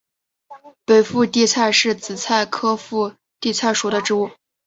[0.83, 4.31] 北附地菜是紫草科附地菜属的植物。